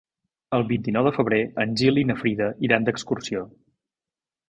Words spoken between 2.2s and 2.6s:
Frida